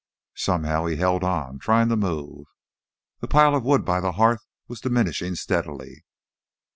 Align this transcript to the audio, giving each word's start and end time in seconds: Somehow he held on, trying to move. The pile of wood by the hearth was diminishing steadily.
Somehow 0.37 0.87
he 0.87 0.95
held 0.95 1.23
on, 1.23 1.59
trying 1.59 1.87
to 1.89 1.95
move. 1.95 2.47
The 3.19 3.27
pile 3.27 3.53
of 3.53 3.63
wood 3.63 3.85
by 3.85 3.99
the 3.99 4.13
hearth 4.13 4.41
was 4.67 4.81
diminishing 4.81 5.35
steadily. 5.35 6.05